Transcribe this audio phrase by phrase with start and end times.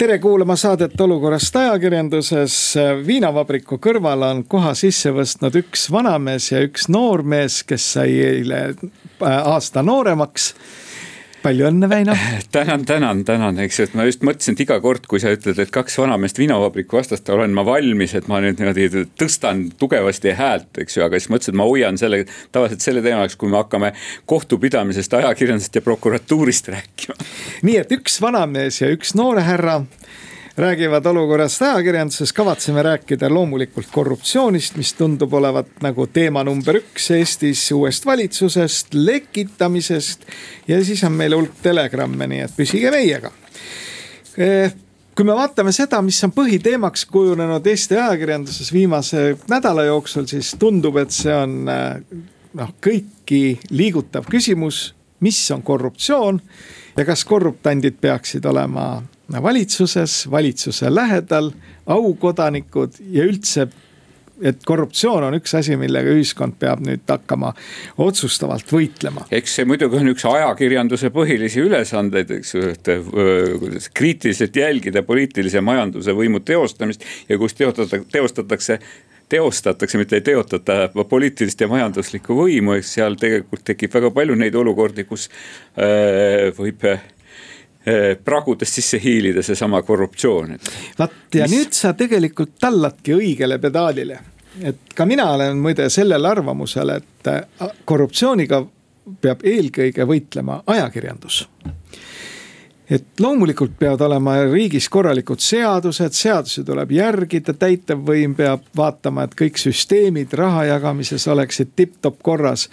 [0.00, 2.54] tere kuulama saadet Olukorrast ajakirjanduses.
[3.06, 9.26] viinavabriku kõrval on koha sisse võtnud üks vanamees ja üks noormees, kes sai eile äh,
[9.28, 10.54] aasta nooremaks
[11.42, 12.14] palju õnne, Väino.
[12.56, 15.58] tänan, tänan, tänan, eks ju, et ma just mõtlesin, et iga kord, kui sa ütled,
[15.62, 20.70] et kaks vanameest viinavabriku vastast, olen ma valmis, et ma nüüd niimoodi tõstan tugevasti häält,
[20.84, 22.22] eks ju, aga siis mõtlesin, et ma hoian selle,
[22.52, 23.92] tavaliselt selle teema jaoks, kui me hakkame
[24.30, 27.18] kohtupidamisest, ajakirjandusest ja prokuratuurist rääkima.
[27.66, 29.80] nii et üks vanamees ja üks noor härra
[30.60, 37.62] räägivad olukorrast ajakirjanduses, kavatseme rääkida loomulikult korruptsioonist, mis tundub olevat nagu teema number üks Eestis,
[37.72, 40.26] uuest valitsusest, lekitamisest.
[40.68, 43.32] ja siis on meil hulk telegramme, nii et püsige meiega
[44.36, 44.74] eh,
[45.16, 50.96] kui me vaatame seda, mis on põhiteemaks kujunenud Eesti ajakirjanduses viimase nädala jooksul, siis tundub,
[51.00, 52.20] et see on eh,
[52.60, 54.90] noh, kõiki liigutav küsimus,
[55.20, 56.40] mis on korruptsioon
[56.96, 59.02] ja kas korruptandid peaksid olema
[59.42, 61.52] valitsuses, valitsuse lähedal,
[61.86, 63.68] aukodanikud ja üldse
[64.40, 67.52] et korruptsioon on üks asi, millega ühiskond peab nüüd hakkama
[68.00, 69.26] otsustavalt võitlema.
[69.30, 72.90] eks see muidugi on üks ajakirjanduse põhilisi ülesandeid, eks ju, et
[73.60, 78.80] kuidas kriitiliselt jälgida poliitilise majanduse võimu teostamist ja kus teostatakse, teostatakse
[79.30, 84.58] teostatakse, mitte ei teotata poliitilist ja majanduslikku võimu, eks seal tegelikult tekib väga palju neid
[84.58, 87.06] olukordi, kus äh, võib äh,
[88.24, 90.58] pragudest sisse hiilida seesama korruptsioon.
[90.98, 91.56] vaat ja Mis...
[91.56, 94.20] nüüd sa tegelikult talladki õigele pedaalile.
[94.62, 98.64] et ka mina olen muide sellel arvamusel, et äh, korruptsiooniga
[99.20, 101.44] peab eelkõige võitlema ajakirjandus
[102.90, 109.60] et loomulikult peavad olema riigis korralikud seadused, seadusi tuleb järgida, täitevvõim peab vaatama, et kõik
[109.62, 112.68] süsteemid raha jagamises oleksid tipp-topp korras.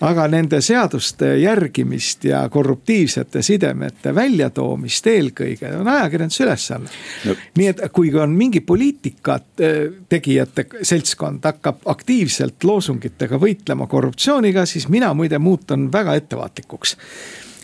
[0.00, 6.88] aga nende seaduste järgimist ja korruptiivsete sidemete väljatoomist eelkõige on ajakirjanduse ülesanne
[7.24, 7.34] no..
[7.56, 14.88] nii et kui on mingi poliitikat äh, tegijate seltskond hakkab aktiivselt loosungitega võitlema korruptsiooniga, siis
[14.88, 16.96] mina muide muutun väga ettevaatlikuks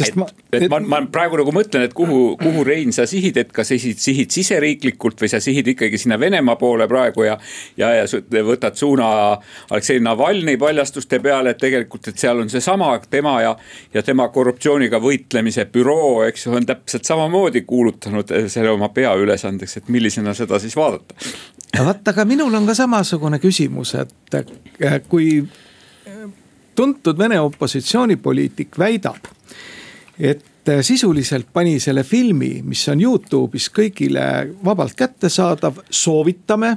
[0.00, 3.52] et ma, et ma, ma praegu nagu mõtlen, et kuhu, kuhu Rein sa sihid, et
[3.54, 7.36] kas sihid, sihid siseriiklikult või sa sihid ikkagi sinna Venemaa poole praegu ja.
[7.80, 9.08] ja, ja võtad suuna
[9.70, 13.54] Aleksei Navalnõi paljastuste peale, et tegelikult, et seal on seesama tema ja.
[13.94, 19.88] ja tema korruptsiooniga võitlemise büroo, eks ju, on täpselt samamoodi kuulutanud selle oma peaülesandeks, et
[19.92, 21.16] millisena seda siis vaadata.
[21.78, 24.38] vaat, aga minul on ka samasugune küsimus, et
[25.08, 25.42] kui
[26.78, 29.26] tuntud Vene opositsioonipoliitik väidab
[30.18, 34.22] et äh, sisuliselt pani selle filmi, mis on Youtube'is kõigile
[34.64, 36.76] vabalt kättesaadav, soovitame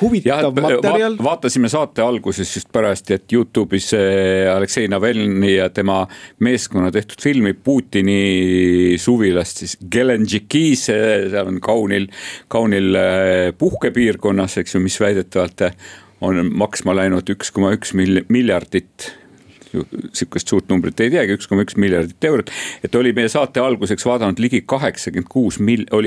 [0.00, 1.24] huvitav ja, materjal va.
[1.32, 6.00] vaatasime saate alguses just parajasti, et Youtube'is äh, Aleksei Navalnõi ja tema
[6.44, 12.08] meeskonna tehtud filmi Putini suvilast siis Gelendzhikis, seal on kaunil,
[12.52, 15.70] kaunil äh, puhkepiirkonnas, eks ju, mis väidetavalt
[16.24, 19.12] on maksma läinud üks koma üks miljardit
[19.68, 22.52] sihukest suurt numbrit ei teagi, üks koma üks miljardit eurot.
[22.84, 26.06] et oli meie saate alguseks vaadanud ligi kaheksakümmend kuus mil-, oli